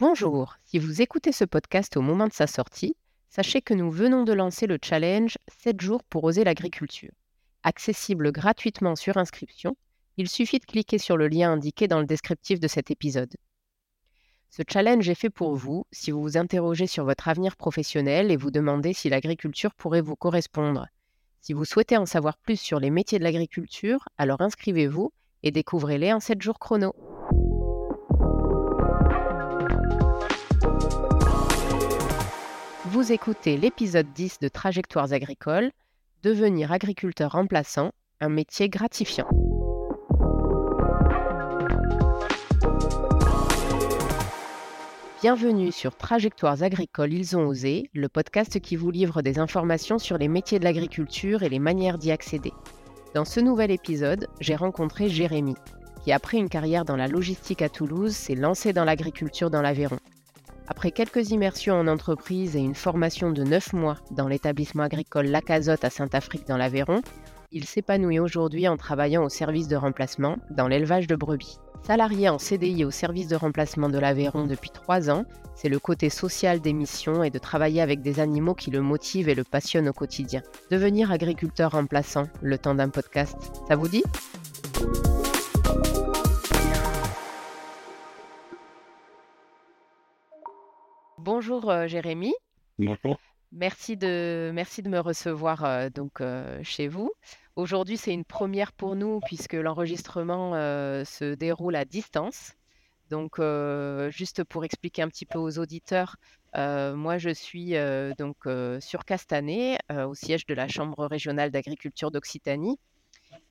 [0.00, 2.96] Bonjour, si vous écoutez ce podcast au moment de sa sortie,
[3.28, 7.12] sachez que nous venons de lancer le challenge 7 jours pour oser l'agriculture.
[7.62, 9.76] Accessible gratuitement sur inscription,
[10.16, 13.32] il suffit de cliquer sur le lien indiqué dans le descriptif de cet épisode.
[14.50, 18.36] Ce challenge est fait pour vous si vous vous interrogez sur votre avenir professionnel et
[18.36, 20.88] vous demandez si l'agriculture pourrait vous correspondre.
[21.40, 25.12] Si vous souhaitez en savoir plus sur les métiers de l'agriculture, alors inscrivez-vous
[25.44, 26.94] et découvrez-les en 7 jours chrono.
[32.94, 35.72] Vous écoutez l'épisode 10 de Trajectoires agricoles,
[36.22, 39.26] Devenir agriculteur remplaçant, un métier gratifiant.
[45.20, 50.16] Bienvenue sur Trajectoires agricoles Ils ont osé, le podcast qui vous livre des informations sur
[50.16, 52.52] les métiers de l'agriculture et les manières d'y accéder.
[53.12, 55.56] Dans ce nouvel épisode, j'ai rencontré Jérémy,
[56.04, 59.98] qui après une carrière dans la logistique à Toulouse s'est lancé dans l'agriculture dans l'Aveyron.
[60.66, 65.84] Après quelques immersions en entreprise et une formation de 9 mois dans l'établissement agricole Lacazotte
[65.84, 67.02] à Saint-Afrique dans l'Aveyron,
[67.52, 71.58] il s'épanouit aujourd'hui en travaillant au service de remplacement dans l'élevage de brebis.
[71.82, 76.08] Salarié en CDI au service de remplacement de l'Aveyron depuis 3 ans, c'est le côté
[76.08, 79.88] social des missions et de travailler avec des animaux qui le motive et le passionne
[79.88, 80.40] au quotidien.
[80.70, 83.36] Devenir agriculteur remplaçant, le temps d'un podcast,
[83.68, 84.02] ça vous dit?
[91.24, 92.34] Bonjour euh, Jérémy.
[92.78, 93.18] Bonjour.
[93.50, 97.10] Merci de, merci de me recevoir euh, donc euh, chez vous.
[97.56, 102.52] Aujourd'hui, c'est une première pour nous puisque l'enregistrement se déroule à distance.
[103.08, 103.40] Donc,
[104.10, 106.16] juste pour expliquer un petit peu aux auditeurs,
[106.54, 107.74] moi, je suis
[108.18, 108.36] donc
[108.80, 112.76] sur Castanet, au siège de la Chambre régionale d'agriculture d'Occitanie.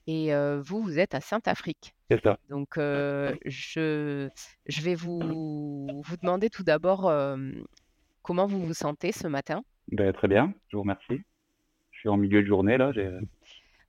[0.07, 1.95] Et vous, vous êtes à Saint-Afrique.
[2.09, 2.37] C'est ça.
[2.49, 4.29] Donc, je,
[4.65, 7.11] je vais vous, vous demander tout d'abord
[8.21, 9.63] comment vous vous sentez ce matin.
[9.89, 11.21] Ben, très bien, je vous remercie.
[11.91, 13.09] Je suis en milieu de journée là, j'ai,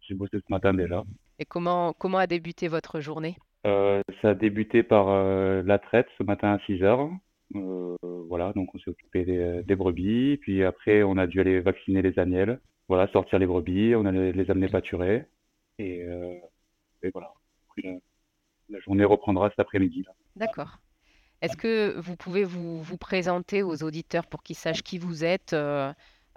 [0.03, 1.03] j'ai bossé ce matin déjà.
[1.38, 3.37] Et comment, comment a débuté votre journée?
[3.66, 7.10] Euh, ça a débuté par euh, la traite ce matin à 6 heures.
[7.54, 7.97] Euh,
[8.28, 12.03] voilà, donc on s'est occupé des, des brebis, puis après on a dû aller vacciner
[12.03, 12.60] les agnelles.
[12.88, 15.25] Voilà, sortir les brebis, on allait les amener pâturer.
[15.78, 16.36] Et, euh,
[17.02, 17.32] et voilà,
[17.74, 17.98] Puis la,
[18.70, 20.04] la journée reprendra cet après-midi.
[20.36, 20.78] D'accord.
[21.42, 25.52] Est-ce que vous pouvez vous, vous présenter aux auditeurs pour qu'ils sachent qui vous êtes,
[25.52, 25.92] euh,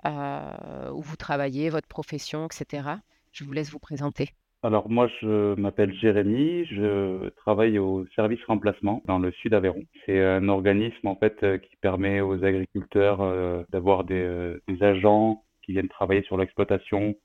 [0.06, 2.90] euh, où vous travaillez, votre profession, etc.
[3.32, 4.34] Je vous laisse vous présenter.
[4.64, 9.84] Alors moi, je m'appelle Jérémy, je travaille au service remplacement dans le sud Aveyron.
[10.06, 14.82] C'est un organisme en fait euh, qui permet aux agriculteurs euh, d'avoir des, euh, des
[14.84, 17.16] agents qui viennent travailler sur l'exploitation.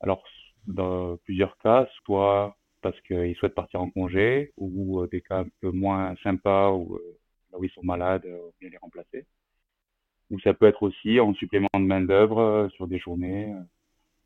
[0.00, 0.22] Alors
[0.66, 5.46] dans plusieurs cas, soit parce qu'ils souhaitent partir en congé ou euh, des cas un
[5.60, 7.18] peu moins sympas où, euh,
[7.52, 9.26] là où ils sont malades, euh, on vient les remplacer.
[10.30, 13.54] Ou ça peut être aussi en supplément de main-d'œuvre sur des journées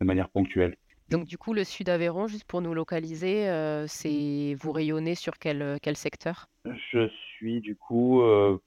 [0.01, 0.77] de manière ponctuelle.
[1.09, 5.39] Donc du coup, le Sud Aveyron, juste pour nous localiser, euh, c'est vous rayonnez sur
[5.39, 6.47] quel, quel secteur?
[6.65, 8.59] Je suis du coup, euh,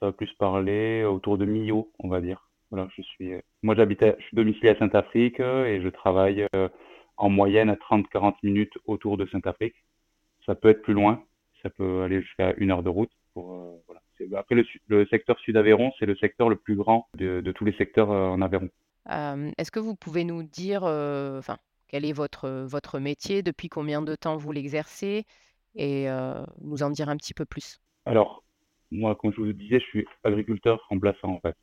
[0.00, 2.48] ça va plus parler autour de Millau, on va dire.
[2.70, 6.46] Voilà, je suis, euh, moi j'habitais, je suis domicilié à Saint-Afrique euh, et je travaille
[7.16, 9.74] en moyenne à 30-40 minutes autour de Saint-Afrique.
[10.46, 11.22] Ça peut être plus loin,
[11.62, 13.10] ça peut aller jusqu'à une heure de route.
[13.32, 14.00] Pour, euh, voilà.
[14.38, 14.54] Après,
[14.88, 18.28] le, secteur Sud-Aveyron, c'est le secteur le plus grand de, de tous les secteurs euh,
[18.28, 18.68] en Aveyron.
[19.10, 21.58] Euh, est-ce que vous pouvez nous dire, enfin,
[21.88, 25.24] quel est votre, votre métier, depuis combien de temps vous l'exercez
[25.74, 26.06] et
[26.60, 27.80] nous en dire un petit peu plus?
[28.06, 28.44] Alors,
[28.90, 31.56] moi, comme je vous le disais, je suis agriculteur remplaçant en fait.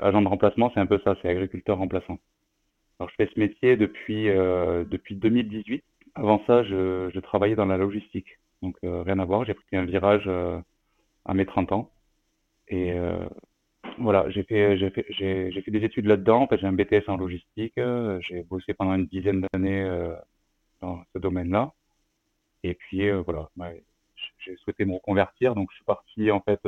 [0.00, 2.18] Agent de remplacement, c'est un peu ça, c'est agriculteur remplaçant.
[2.98, 5.84] Alors, je fais ce métier depuis, euh, depuis 2018.
[6.14, 8.38] Avant ça, je, je travaillais dans la logistique.
[8.62, 9.44] Donc, euh, rien à voir.
[9.44, 10.60] J'ai pris un virage euh,
[11.26, 11.92] à mes 30 ans.
[12.68, 13.28] Et euh,
[13.98, 16.42] voilà, j'ai fait, j'ai fait, j'ai, j'ai fait des études là-dedans.
[16.42, 17.74] En fait, j'ai un BTS en logistique.
[17.76, 20.14] j'ai bossé pendant une dizaine d'années euh,
[20.80, 21.72] dans ce domaine-là.
[22.64, 23.48] Et puis, euh, voilà,
[24.40, 25.54] j'ai souhaité me reconvertir.
[25.54, 26.60] Donc, je suis parti, en fait,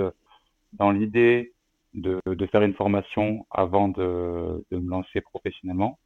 [0.74, 1.54] dans l'idée
[1.94, 5.98] de, de faire une formation avant de, de me lancer professionnellement.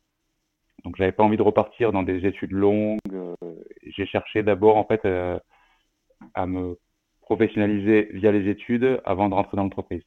[0.85, 2.99] Donc, j'avais pas envie de repartir dans des études longues.
[3.12, 3.35] euh,
[3.87, 5.38] j'ai cherché d'abord, en fait, euh,
[6.35, 6.79] à me
[7.23, 10.03] professionnaliser via les études avant de rentrer dans l'entreprise.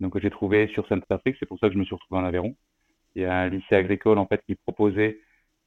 [0.00, 2.56] Donc, j'ai trouvé sur Saint-Afrique, c'est pour ça que je me suis retrouvé en Aveyron.
[3.14, 5.20] Il y a un lycée agricole, en fait, qui proposait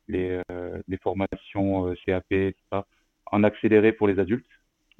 [0.07, 2.83] les, euh, les formations euh, CAP, etc.,
[3.31, 4.45] en accéléré pour les adultes.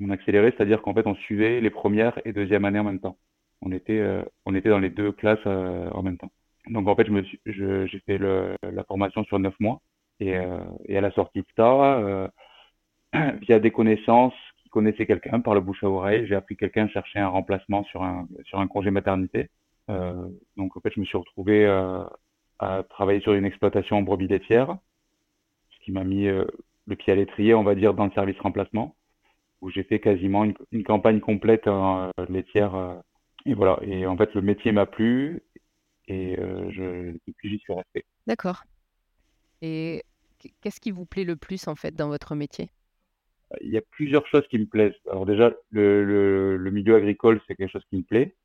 [0.04, 3.18] En accéléré, c'est-à-dire qu'en fait, on suivait les premières et deuxième années en même temps.
[3.62, 6.32] On était, euh, on était dans les deux classes en même temps.
[6.70, 9.82] Donc, en fait, je me suis, j'ai fait le, la formation sur neuf mois.
[10.20, 12.28] Et, euh, et à la sortie de ça, euh,
[13.42, 14.34] via des connaissances
[14.70, 16.26] connaissait quelqu'un par le bouche à oreille.
[16.28, 19.50] J'ai appris quelqu'un chercher un remplacement sur un, sur un congé maternité.
[19.90, 20.28] Euh,
[20.58, 22.04] donc en fait, je me suis retrouvé euh,
[22.60, 24.78] à travailler sur une exploitation en brebis laitière,
[25.72, 26.46] ce qui m'a mis euh,
[26.88, 28.96] le pied à l'étrier, on va dire, dans le service remplacement,
[29.62, 33.02] où j'ai fait quasiment une, une campagne complète en laitière.
[33.46, 33.80] et voilà.
[33.84, 35.42] Et en fait, le métier m'a plu
[36.80, 38.06] je, depuis, j'y suis resté.
[38.28, 38.64] D'accord.
[39.62, 40.04] Et
[40.62, 42.70] qu'est-ce qui vous plaît le plus en fait dans votre métier?
[43.62, 44.94] Il y a plusieurs choses qui me plaisent.
[45.10, 48.36] Alors déjà, le, le, milieu agricole, c'est quelque chose qui me plaît.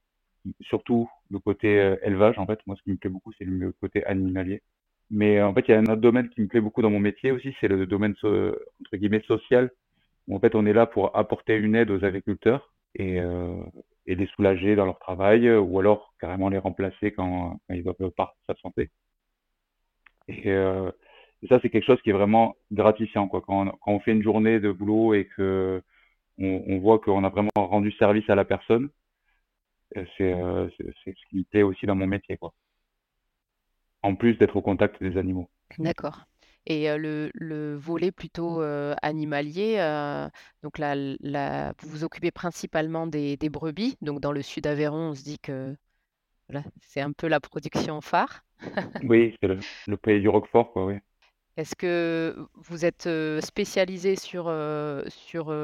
[0.61, 2.59] Surtout le côté euh, élevage, en fait.
[2.67, 4.63] Moi, ce qui me plaît beaucoup, c'est le côté animalier.
[5.11, 7.01] Mais en fait, il y a un autre domaine qui me plaît beaucoup dans mon
[7.01, 9.71] métier aussi, c'est le domaine entre guillemets social.
[10.27, 13.57] Où, en fait, on est là pour apporter une aide aux agriculteurs et, euh,
[14.07, 18.37] et les soulager dans leur travail, ou alors carrément les remplacer quand, ils doivent pas
[18.47, 18.91] sa santé.
[20.29, 20.91] Et, euh,
[21.43, 23.43] et ça, c'est quelque chose qui est vraiment gratifiant, quoi.
[23.43, 25.83] Quand on, fait une journée de boulot et que
[26.39, 28.89] on, on voit qu'on a vraiment rendu service à la personne,
[29.97, 32.53] euh, euh, c'est c'est ce qui me plaît aussi dans mon métier, quoi.
[34.03, 35.49] En plus d'être au contact des animaux.
[35.79, 36.25] D'accord.
[36.67, 38.61] Et le, le volet plutôt
[39.03, 39.77] animalier,
[40.63, 43.97] donc là, là, vous vous occupez principalement des, brebis.
[44.01, 45.77] Donc dans le sud Aveyron, on se dit que
[46.49, 48.45] voilà, c'est un peu la production phare.
[49.03, 50.95] Oui, c'est le, le pays du Roquefort, quoi, oui.
[51.57, 53.09] Est-ce que vous êtes
[53.41, 54.53] spécialisé sur,
[55.09, 55.55] sur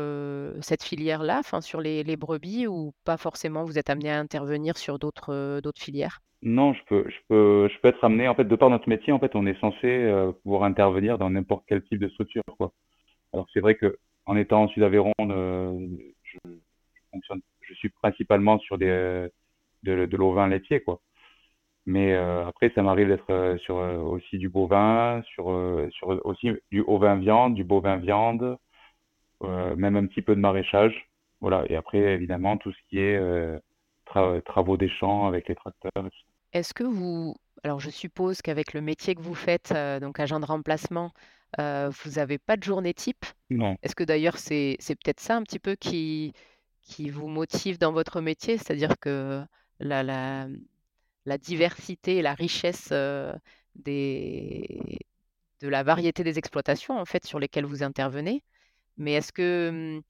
[0.62, 4.98] cette filière-là, enfin sur les, brebis, ou pas forcément, vous êtes amené à intervenir sur
[4.98, 6.20] d'autres d'autres filières?
[6.42, 9.12] Non, je peux, je peux, je peux être amené, en fait, de par notre métier,
[9.12, 10.10] en fait, on est censé
[10.42, 12.72] pouvoir intervenir dans n'importe quel type de structure, quoi.
[13.32, 16.38] Alors c'est vrai que en étant en Sud-Aveyron, je,
[17.12, 17.34] je
[17.70, 19.28] je suis principalement sur des,
[19.82, 21.00] de, de l'ovin laitier, quoi.
[21.90, 25.46] Mais euh, après, ça m'arrive d'être euh, sur euh, aussi du bovin, sur,
[25.90, 28.56] sur aussi du ovin viande, du bovin viande,
[29.42, 31.10] même un petit peu de maraîchage.
[31.40, 31.64] Voilà.
[31.68, 33.18] Et après, évidemment, tout ce qui est
[34.44, 35.90] travaux des champs avec les tracteurs
[36.52, 37.34] Est-ce que vous,
[37.64, 41.10] alors je suppose qu'avec le métier que vous faites, donc agent de remplacement,
[41.58, 43.24] vous n'avez pas de journée type?
[43.48, 43.76] Non.
[43.82, 46.34] Est-ce que d'ailleurs c'est c'est peut-être ça un petit peu qui
[46.82, 48.58] qui vous motive dans votre métier?
[48.58, 49.42] C'est-à-dire que
[49.80, 50.46] la la
[51.26, 52.92] la diversité et la richesse
[53.74, 54.98] des,
[55.60, 58.42] de la variété des exploitations en fait sur lesquelles vous intervenez.
[58.96, 60.00] Mais est-ce que,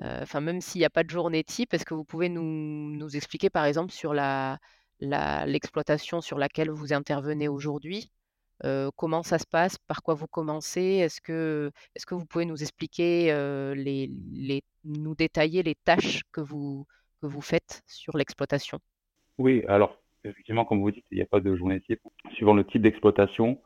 [0.00, 3.16] mmh, enfin même s'il n'y a pas de journée type, est-ce que vous pouvez nous,
[3.16, 4.14] expliquer par exemple sur
[5.00, 8.10] l'exploitation sur laquelle vous intervenez aujourd'hui,
[8.96, 12.62] comment ça se passe, par quoi vous commencez, est-ce que, est-ce que vous pouvez nous
[12.62, 13.32] expliquer
[14.84, 16.86] nous détailler les tâches que vous,
[17.20, 18.78] que vous faites sur l'exploitation?
[19.38, 22.00] Oui, alors effectivement, comme vous dites, il n'y a pas de journée type.
[22.34, 23.58] Suivant le type d'exploitation,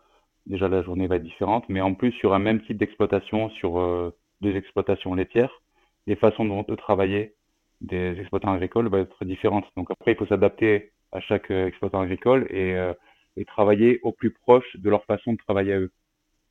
[0.47, 3.79] déjà la journée va être différente, mais en plus sur un même type d'exploitation, sur
[3.79, 5.63] euh, des exploitations laitières,
[6.07, 7.35] les façons de travailler
[7.81, 9.67] des exploitants agricoles vont être différentes.
[9.77, 12.95] Donc après, il faut s'adapter à chaque euh, exploitant agricole et, euh,
[13.37, 15.93] et, travailler au plus proche de leur façon de travailler à eux,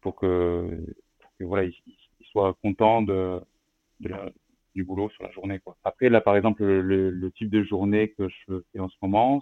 [0.02, 0.86] pour que,
[1.40, 1.74] voilà, ils,
[2.32, 5.62] soient contents du boulot sur la journée.
[5.86, 9.42] Après, là, par exemple, le, le, type de journée que je fais en ce moment,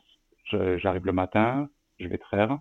[0.77, 1.69] J'arrive le matin,
[1.99, 2.59] je vais traire.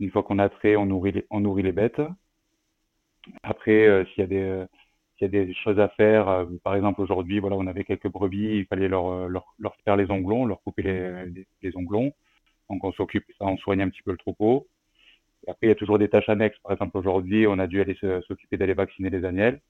[0.00, 2.00] Une fois qu'on a trait, on nourrit les, bêtes.
[3.42, 4.66] Après, euh, s'il y a des euh,
[5.20, 8.58] y a des choses à faire, euh, par exemple aujourd'hui, voilà, on avait quelques brebis,
[8.58, 12.12] il fallait leur, leur, leur faire les onglons, leur couper les, les, onglons.
[12.70, 14.66] Donc on s'occupe, ça, on soigne un petit peu le troupeau.
[15.48, 16.58] Après, il y a toujours des tâches annexes.
[16.60, 19.60] Par exemple, aujourd'hui, on a dû aller s'occuper d'aller vacciner les agnelles.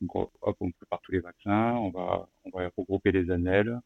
[0.00, 3.80] Donc, hop, on prépare tous les vaccins, on va, on va regrouper les agnelles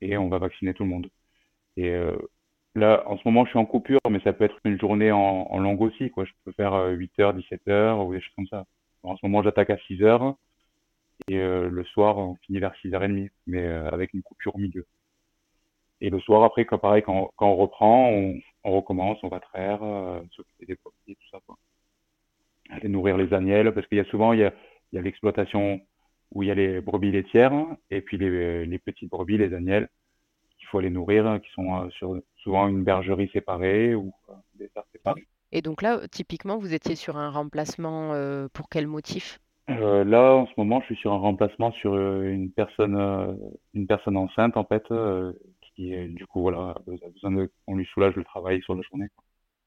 [0.00, 1.10] et on va vacciner tout le monde.
[1.80, 2.14] Et euh,
[2.74, 5.18] là, en ce moment, je suis en coupure, mais ça peut être une journée en,
[5.18, 6.26] en longue aussi, quoi.
[6.26, 8.66] Je peux faire 8h, euh, 17h ou des choses comme ça.
[9.02, 10.34] En ce moment, j'attaque à 6h
[11.28, 14.86] et euh, le soir, on finit vers 6h30, mais avec une coupure au milieu.
[16.02, 19.80] Et le soir, après, quand, pareil, quand, quand on reprend, on, recommence, on va traire,
[20.32, 20.76] s'occuper des
[21.08, 21.38] et tout ça.
[22.68, 24.52] Aller nourrir les agnelles, parce qu'il y a souvent, il y a,
[24.92, 25.80] il y a l'exploitation
[26.32, 27.52] où il y a les brebis laitières,
[27.90, 29.88] et puis les, les petites brebis, les agnelles,
[30.70, 34.68] faut aller nourrir, hein, qui sont euh, sur souvent une bergerie séparée ou euh, des
[34.68, 35.26] terres séparées.
[35.52, 39.40] Et donc là, typiquement, vous étiez sur un remplacement euh, pour quel motif?
[39.68, 42.96] Là, en ce moment, je suis sur un remplacement sur une personne,
[43.74, 44.82] une personne enceinte, en fait,
[45.74, 49.06] qui, du coup, voilà, a besoin de, on lui soulage le travail sur la journée.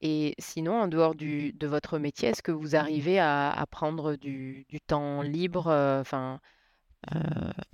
[0.02, 4.16] Et sinon, en dehors du, de votre métier, est-ce que vous arrivez à, à prendre
[4.16, 5.66] du, du temps libre,
[6.00, 6.40] enfin,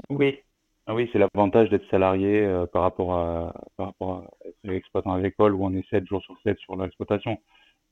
[0.08, 0.42] Oui,
[0.90, 5.12] ah oui, c'est l'avantage d'être salarié euh, par rapport à par rapport à être exploitant
[5.12, 7.38] agricole où on est 7 jours sur 7 sur l'exploitation.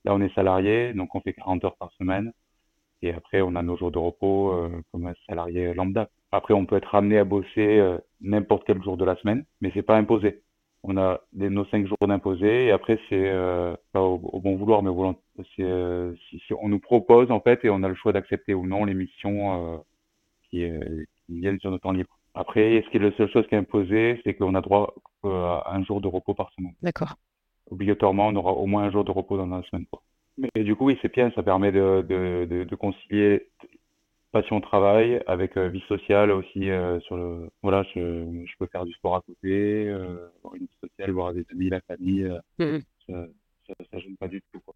[0.05, 2.33] Là, on est salarié, donc on fait 40 heures par semaine
[3.03, 6.09] Et après, on a nos jours de repos euh, comme un salarié lambda.
[6.33, 9.71] Après, on peut être amené à bosser euh, n'importe quel jour de la semaine, mais
[9.75, 10.43] c'est pas imposé.
[10.83, 13.33] On a nos cinq jours d'imposés et après, c'est
[13.93, 15.15] pas au, bon vouloir, mais au
[15.55, 15.63] si,
[16.47, 18.95] si on nous propose en fait et on a le choix d'accepter ou non les
[18.95, 19.85] missions
[20.51, 20.65] qui,
[21.27, 22.18] qui viennent sur notre temps libre.
[22.35, 24.95] Après, ce qui est la seule chose qui est imposée, c'est qu'on a droit
[25.25, 26.75] euh, à un jour de repos par semaine.
[26.83, 27.17] D'accord.
[27.71, 29.87] Obligatoirement, on aura au moins un jour de repos dans la semaine.
[30.55, 33.49] Mais du coup, oui, c'est bien, ça permet de, de, de, de concilier
[34.33, 38.85] passion travail avec euh, vie sociale aussi euh, sur le voilà je, je peux faire
[38.85, 42.39] du sport à côté euh, avoir une vie sociale voir des amis la famille euh,
[42.59, 42.83] Mhm.
[43.09, 43.27] ça,
[43.67, 44.75] ça, ça gêne pas du tout quoi.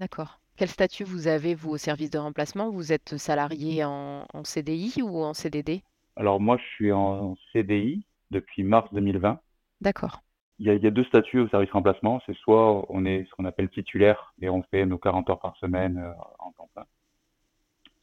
[0.00, 0.40] D'accord.
[0.56, 2.68] Quel statut vous avez, vous, au service de remplacement?
[2.70, 5.82] Vous êtes salarié en, en CDI ou en CDD?
[6.18, 9.38] Alors moi je suis en CDI depuis mars 2020
[9.80, 10.20] D'accord.
[10.58, 13.24] il y a, il y a deux statuts au service remplacement c'est soit on est
[13.24, 16.68] ce qu'on appelle titulaire et on fait nos 40 heures par semaine euh, en temps
[16.74, 16.84] plein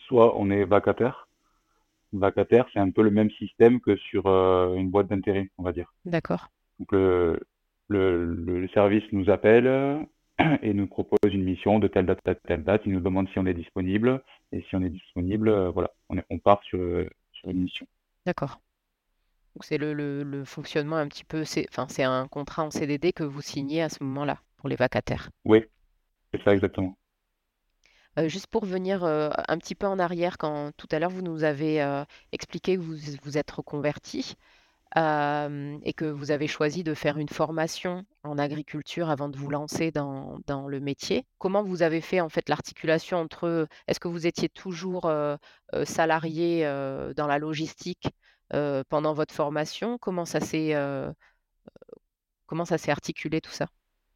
[0.07, 1.27] soit on est vacataire
[2.13, 5.73] vacataire c'est un peu le même système que sur euh, une boîte d'intérim on va
[5.73, 6.47] dire D'accord.
[6.79, 7.39] Donc le,
[7.89, 10.05] le, le- le service nous appelle
[10.61, 12.81] et nous propose une mission de telle date à telle date.
[12.85, 14.21] Il nous demande si on est disponible.
[14.51, 16.79] Et si on est disponible, euh, voilà, on, est- on part sur,
[17.31, 17.87] sur une mission.
[18.25, 18.59] D'accord.
[19.55, 22.71] Donc c'est le, le, le fonctionnement un petit peu, c'est, enfin, c'est un contrat en
[22.71, 25.29] CDD que vous signez à ce moment-là pour les vacataires.
[25.45, 25.63] Oui,
[26.33, 26.97] c'est ça exactement.
[28.17, 31.21] Euh, juste pour revenir euh, un petit peu en arrière, quand tout à l'heure vous
[31.21, 34.35] nous avez euh, expliqué que vous vous êtes reconverti
[34.97, 39.49] euh, et que vous avez choisi de faire une formation en agriculture avant de vous
[39.49, 41.25] lancer dans, dans le métier.
[41.37, 45.37] Comment vous avez fait en fait l'articulation entre, est-ce que vous étiez toujours euh,
[45.83, 48.09] salarié euh, dans la logistique
[48.89, 49.97] pendant votre formation?
[49.97, 50.73] Comment ça s'est
[52.45, 53.67] comment ça s'est articulé tout ça?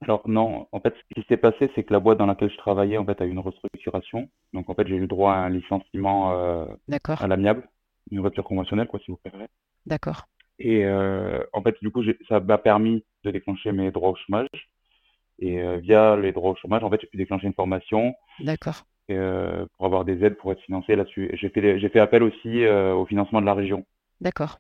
[0.02, 2.58] Alors non, en fait, ce qui s'est passé, c'est que la boîte dans laquelle je
[2.58, 4.30] travaillais, en fait, a eu une restructuration.
[4.54, 6.66] Donc en fait, j'ai eu droit à un licenciement euh,
[7.06, 7.68] à l'amiable,
[8.12, 9.48] une rupture conventionnelle, quoi, si vous préférez.
[9.86, 10.28] d'accord,
[10.60, 14.48] Et euh, en fait, du coup, ça m'a permis de déclencher mes droits au chômage.
[15.40, 18.84] Et euh, via les droits au chômage, en fait, j'ai pu déclencher une formation d'accord,
[19.12, 21.30] euh, pour avoir des aides pour être financé là-dessus.
[21.34, 23.86] J'ai fait, j'ai fait appel aussi euh, au financement de la région
[24.22, 24.60] d'accord,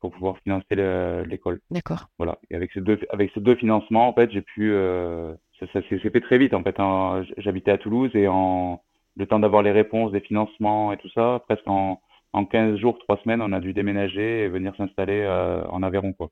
[0.00, 1.60] pour pouvoir financer le- l'école.
[1.70, 2.38] d'accord, Voilà.
[2.50, 5.82] Et avec ces deux, avec ces deux financements, en fait, j'ai pu, euh, ça, ça
[5.88, 6.54] s'est s'est fait très vite.
[6.54, 7.24] En fait, hein.
[7.36, 8.80] J'habitais à Toulouse et en
[9.16, 12.00] le temps d'avoir les réponses des financements et tout ça, presque en,
[12.32, 16.12] en 15 jours, 3 semaines, on a dû déménager et venir s'installer euh, en Aveyron,
[16.12, 16.30] quoi.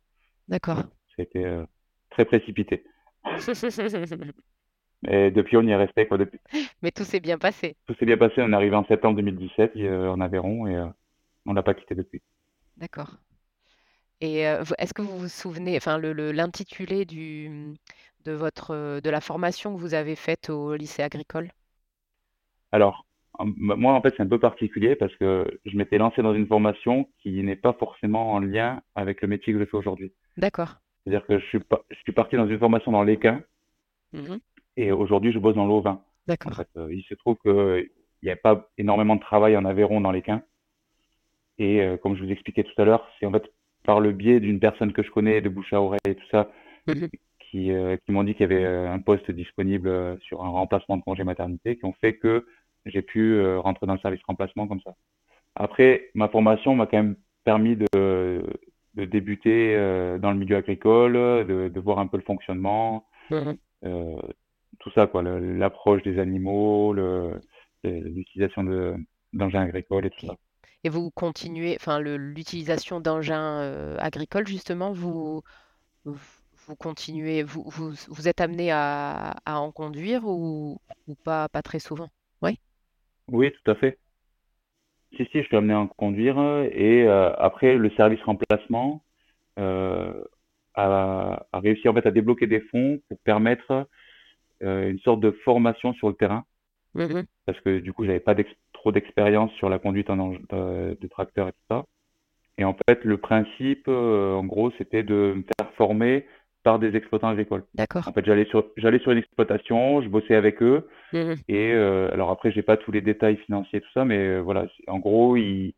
[0.48, 0.88] d'accord.
[1.16, 1.66] C'était euh,
[2.10, 2.84] très précipité.
[5.08, 6.18] Et depuis, on y est resté, quoi.
[6.18, 6.38] Depuis,
[6.82, 7.76] Mais tout s'est bien passé.
[7.86, 8.34] tout s'est bien passé.
[8.42, 10.80] On est arrivé en septembre 2017 et, euh, en Aveyron et
[11.46, 12.22] on l'a pas quitté depuis.
[12.78, 13.18] D'accord.
[14.20, 14.40] Et
[14.78, 17.74] est-ce que vous vous souvenez, enfin, le, le- l'intitulé du,
[18.24, 21.50] de votre, de la formation que vous avez faite au lycée agricole?
[22.72, 23.06] Alors,
[23.44, 27.08] moi, en fait, c'est un peu particulier parce que je m'étais lancé dans une formation
[27.22, 30.12] qui n'est pas forcément en lien avec le métier que je fais aujourd'hui.
[30.36, 30.76] D'accord.
[31.04, 33.42] C'est-à-dire que je suis, pas, je suis parti dans une formation dans l'équin
[34.12, 34.38] Mhm.
[34.76, 35.90] et aujourd'hui, je bosse dans l'ovin.
[35.92, 36.54] En D'accord.
[36.54, 37.88] fait, euh, il se trouve qu'il
[38.22, 40.42] n'y a pas énormément de travail en Aveyron dans l'équin.
[41.58, 43.44] Et euh, comme je vous expliquais tout à l'heure, c'est en fait
[43.84, 46.50] par le biais d'une personne que je connais, de bouche à oreille et tout ça,
[47.38, 51.02] qui, euh, qui m'ont dit qu'il y avait un poste disponible sur un remplacement de
[51.02, 52.46] congé maternité, qui ont fait que
[52.86, 54.94] j'ai pu euh, rentrer dans le service remplacement comme ça.
[55.54, 57.86] Après, ma formation m'a quand même permis de,
[58.94, 63.58] de débuter euh, dans le milieu agricole, de, de voir un peu le fonctionnement, Mhm.
[63.84, 64.16] euh,
[64.80, 66.94] tout ça, quoi, l'approche des animaux,
[67.84, 68.94] l'utilisation de,
[69.32, 70.36] d'engins agricoles et tout ça.
[70.84, 75.42] Et vous continuez, enfin, l'utilisation d'engins euh, agricoles, justement, vous,
[76.04, 76.18] vous
[76.66, 81.62] vous continuez, vous, vous, vous êtes amené à, à en conduire ou, ou pas, pas
[81.62, 82.10] très souvent?
[83.30, 83.52] Oui?
[83.52, 83.98] Tout à fait.
[85.16, 86.38] Si, si, je suis amené à en conduire
[86.72, 89.02] et euh, après le service remplacement
[89.58, 90.12] euh,
[90.74, 93.88] a, a réussi en fait à débloquer des fonds pour permettre
[94.62, 96.44] euh, une sorte de formation sur le terrain
[97.46, 98.34] parce que du coup j'avais pas
[98.72, 101.84] trop d'expérience sur la conduite en de, tracteur et tout ça.
[102.58, 106.26] Et en fait le principe en gros c'était de me faire former
[106.62, 107.64] par des exploitants agricoles.
[107.74, 108.08] D'accord.
[108.08, 111.36] En fait j'allais sur j'allais sur une exploitation, je bossais avec eux Mhm.
[111.48, 114.66] et euh, alors après, j'ai pas tous les détails financiers, tout ça, mais euh, voilà,
[114.88, 115.74] en gros, il,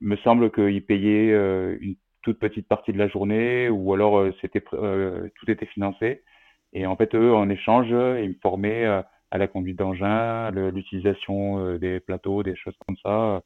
[0.00, 4.32] me semble qu'ils payaient euh, une toute petite partie de la journée, ou alors euh,
[4.40, 6.22] c'était euh, tout était financé.
[6.72, 11.76] Et en fait, eux, en échange, ils me formaient à la conduite d'engins, le- l'utilisation
[11.78, 13.42] des plateaux, des choses comme ça,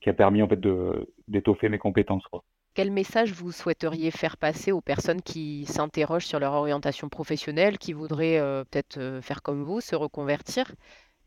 [0.00, 2.44] qui a permis en fait de d'étoffer mes compétences, quoi.
[2.76, 7.94] Quel message vous souhaiteriez faire passer aux personnes qui s'interrogent sur leur orientation professionnelle, qui
[7.94, 10.70] voudraient euh, peut-être euh, faire comme vous, se reconvertir?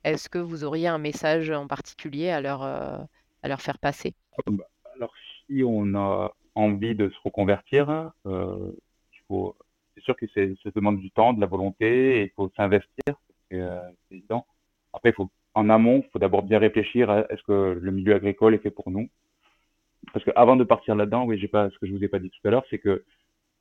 [0.03, 2.61] Est-ce que vous auriez un message en particulier à leur,
[3.43, 4.13] leur faire passer?
[4.45, 4.63] Bah,
[4.95, 5.11] Alors,
[5.47, 8.71] si on a envie de se reconvertir, euh,
[9.27, 9.57] faut,
[9.95, 13.15] c'est sûr que ça demande du temps, de la volonté, et il faut s'investir,
[15.55, 18.69] en amont, il faut d'abord bien réfléchir à est-ce que le milieu agricole est fait
[18.69, 19.09] pour nous?
[20.13, 22.19] Parce que avant de partir là-dedans, oui, j'ai pas, ce que je vous ai pas
[22.19, 23.03] dit tout à l'heure, c'est que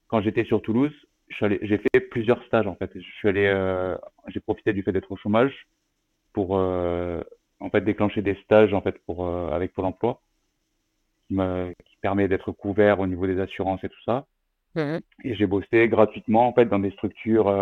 [0.09, 0.95] quand j'étais sur Toulouse,
[1.30, 2.90] j'ai fait plusieurs stages en fait.
[2.95, 3.97] Je suis allé, euh,
[4.28, 5.68] j'ai profité du fait d'être au chômage
[6.33, 7.21] pour euh,
[7.61, 10.21] en fait déclencher des stages en fait pour euh, avec Pôle Emploi
[11.26, 14.26] qui, me, qui permet d'être couvert au niveau des assurances et tout ça.
[14.75, 14.99] Mmh.
[15.25, 17.52] Et j'ai bossé gratuitement en fait dans des structures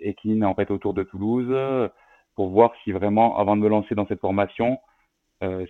[0.00, 1.54] équines en fait autour de Toulouse
[2.34, 4.78] pour voir si vraiment avant de me lancer dans cette formation,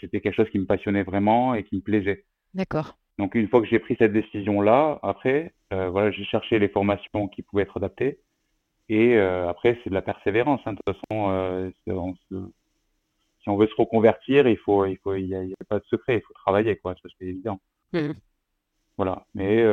[0.00, 2.25] c'était quelque chose qui me passionnait vraiment et qui me plaisait.
[2.54, 2.97] D'accord.
[3.18, 7.28] Donc une fois que j'ai pris cette décision-là, après, euh, voilà, j'ai cherché les formations
[7.28, 8.18] qui pouvaient être adaptées.
[8.88, 10.61] Et euh, après, c'est de la persévérance.
[10.66, 10.73] Hein.
[10.73, 15.35] De toute façon, euh, si on veut se reconvertir, il faut, il faut, il y
[15.35, 16.94] a, pas de secret, il faut travailler, quoi.
[17.02, 17.61] Ça c'est évident.
[17.92, 18.12] Mmh.
[18.97, 19.26] Voilà.
[19.35, 19.64] Mais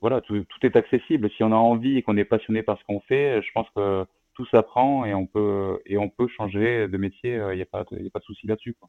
[0.00, 1.30] voilà, tout, tout, est accessible.
[1.30, 4.04] Si on a envie et qu'on est passionné par ce qu'on fait, je pense que
[4.34, 7.34] tout s'apprend et on peut et on peut changer de métier.
[7.52, 8.74] Il n'y a pas, il y a pas de souci là-dessus.
[8.74, 8.88] Quoi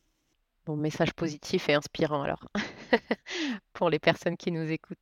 [0.76, 2.46] message positif et inspirant alors,
[3.74, 4.98] pour les personnes qui nous écoutent.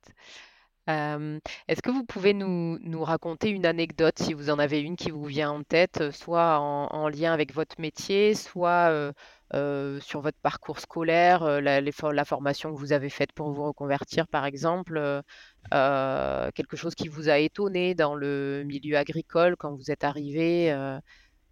[0.86, 5.24] est-ce que vous pouvez nous, raconter une anecdote, si vous en avez une qui vous
[5.24, 9.12] vient en tête, soit en, lien avec votre métier, soit
[9.52, 15.22] sur votre parcours scolaire, la, formation que vous avez faite pour vous reconvertir, par exemple,
[15.70, 20.98] quelque chose qui vous a étonné dans le milieu agricole quand vous êtes arrivé euh,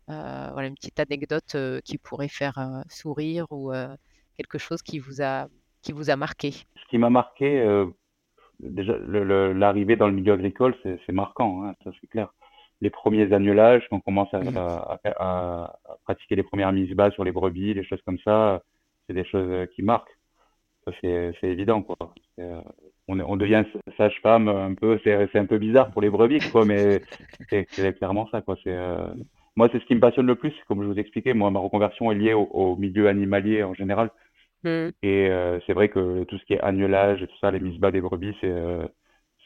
[0.08, 3.72] voilà, une petite anecdote euh, qui pourrait faire euh, sourire ou
[4.36, 5.46] quelque chose qui vous a,
[5.82, 6.52] qui vous a marqué.
[6.52, 7.64] Ce qui m'a marqué,
[8.60, 12.32] déjà, l'arrivée dans le milieu agricole, c'est marquant, hein, ça c'est clair.
[12.82, 17.32] Les premiers annulages, quand on commence à, à, pratiquer les premières mises bas sur les
[17.32, 18.62] brebis, les choses comme ça,
[19.06, 20.14] c'est des choses qui marquent.
[21.00, 21.96] C'est évident, quoi.
[23.08, 23.64] on, on, devient
[23.96, 27.00] sage-femme un peu, c'est un peu bizarre pour les brebis, quoi, mais
[27.48, 28.56] c'est clairement ça, quoi.
[28.62, 28.76] C'est
[29.56, 31.32] moi, c'est ce qui me passionne le plus, comme je vous expliquais.
[31.32, 34.10] Moi, ma reconversion est liée au, milieu animalier en général.
[34.64, 34.88] Mm.
[35.02, 37.80] Et euh, c'est vrai que tout ce qui est agnelage et tout ça, les mises
[37.80, 38.86] bas des brebis, c'est euh,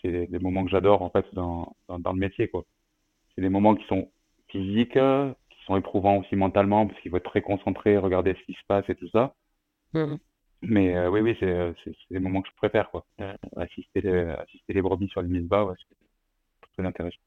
[0.05, 2.49] des moments que j'adore en fait dans, dans, le métier.
[2.49, 2.65] quoi.
[3.35, 4.11] C'est des moments qui sont
[4.49, 8.55] physiques, qui sont éprouvants aussi mentalement, parce qu'il faut être très concentré, regarder ce qui
[8.55, 9.35] se passe et tout ça.
[9.95, 10.17] Mm.
[10.63, 11.73] Mais euh, oui, oui, c'est
[12.11, 12.91] des moments que je préfère.
[12.91, 13.07] quoi.
[13.57, 15.77] assister, assister les brebis sur les mises bas, ouais,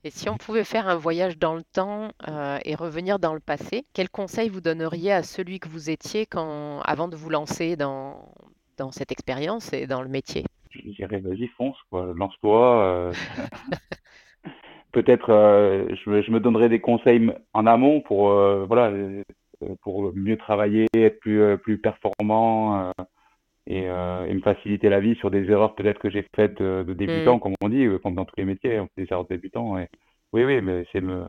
[0.04, 3.39] et si on pouvait faire un voyage dans le temps euh, et revenir dans le
[3.39, 7.76] passé, quel conseil vous donneriez à celui que vous étiez quand, avant de vous lancer
[7.76, 8.34] dans,
[8.78, 10.44] dans cette expérience et dans le métier?
[10.72, 12.84] Je dirais, vas-y, fonce, lance-toi.
[12.84, 13.13] Euh.
[14.92, 18.30] Peut-être, euh, je, je, me donnerais des conseils en amont pour,
[18.68, 18.92] voilà,
[19.82, 22.92] pour mieux travailler, être plus, plus performant
[23.67, 26.84] et, euh, et, me faciliter la vie sur des erreurs peut-être que j'ai faites de,
[26.84, 27.39] de débutant, mm.
[27.39, 29.78] comme on dit, euh, comme dans tous les métiers, on fait des erreurs de débutant.
[29.78, 29.88] Et...
[30.34, 31.26] Oui, oui, mais c'est me...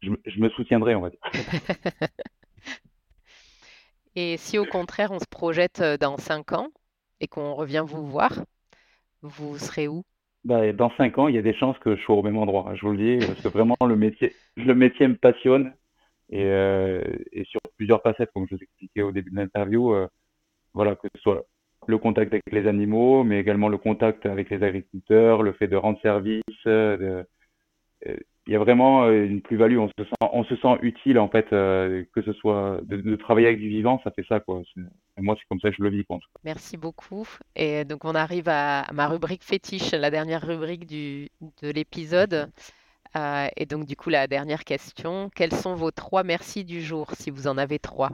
[0.00, 1.20] Je, je, me soutiendrai, on va dire.
[4.14, 6.68] et si au contraire on se projette euh, dans 5 ans
[7.20, 8.44] et qu'on revient vous voir,
[9.22, 10.04] vous serez où?
[10.44, 12.66] Bah, Dans 5 ans, il y a des chances que je sois au même endroit,
[12.68, 15.74] hein, je vous le dis, parce que vraiment le métier, le métier me passionne
[16.30, 20.06] et, euh, et sur plusieurs facettes, comme je vous expliquais au début de l'interview, euh,
[20.74, 21.44] voilà, que ce soit
[21.88, 25.76] le contact avec les animaux, mais également le contact avec les agriculteurs, le fait de
[25.76, 26.42] rendre service.
[26.66, 27.24] Euh,
[28.06, 29.78] euh, il y a vraiment euh, une plus-value.
[29.78, 33.58] On se sent, on se sent utile en fait, que ce soit de, travailler avec
[33.58, 34.62] du vivant, ça fait ça quoi.
[35.16, 36.04] Moi, c'est comme ça que je le vis.
[36.44, 37.26] Merci beaucoup.
[37.56, 41.30] Et donc on arrive à, ma rubrique fétiche, la dernière rubrique du,
[41.62, 42.50] de l'épisode.
[43.14, 47.30] et donc du coup la dernière question, quels sont vos trois merci du jour, si
[47.30, 48.10] vous en avez trois?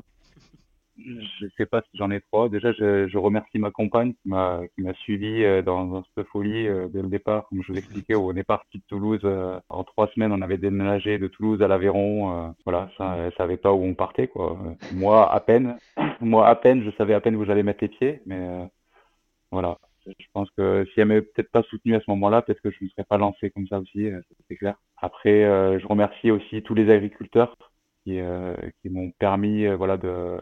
[0.97, 2.49] Je sais pas si j'en ai trois.
[2.49, 6.27] Déjà, je, je remercie ma compagne qui m'a qui m'a suivi euh, dans, dans, cette
[6.29, 7.49] folie euh, dès le départ.
[7.49, 9.21] Comme je vous expliquais, on est parti de Toulouse.
[9.25, 12.55] Euh, en trois semaines, on avait déménagé de Toulouse à l'Aveyron.
[12.65, 14.59] voilà, ça, elle savait pas où on partait, quoi.
[14.93, 15.77] moi, à peine.
[16.21, 18.21] moi, à peine, je savais à peine où j'allais mettre les pieds.
[18.27, 18.69] Mais
[19.51, 19.79] voilà.
[20.07, 22.85] Je pense que si elle m'avait peut-être pas soutenu à ce moment-là, peut-être que je
[22.85, 24.11] ne serais pas lancé comme ça aussi,
[24.49, 24.77] c'est clair.
[24.99, 25.43] Après,
[25.81, 27.57] je remercie aussi tous les agriculteurs
[28.05, 28.21] qui,
[28.83, 30.39] qui m'ont permis, voilà, de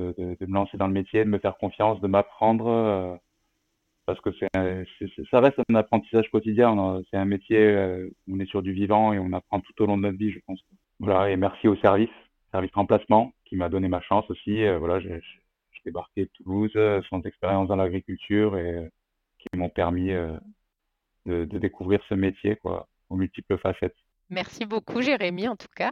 [0.00, 3.16] de, me lancer dans le métier, de me faire confiance, de m'apprendre, euh,
[4.06, 4.30] parce que
[5.30, 7.00] ça reste un apprentissage quotidien.
[7.10, 9.86] C'est un métier euh, où on est sur du vivant et on apprend tout au
[9.86, 10.60] long de notre vie, je pense.
[10.98, 12.10] Voilà, et merci au service,
[12.50, 14.64] service remplacement, qui m'a donné ma chance aussi.
[14.64, 15.20] Euh, voilà, j'ai,
[15.86, 18.90] débarqué de Toulouse sans expérience dans l'agriculture et
[19.38, 20.38] qui m'ont permis de,
[21.24, 23.96] de, découvrir ce métier, quoi, aux multiples facettes.
[24.28, 25.90] Merci beaucoup, Jérémy, en tout cas.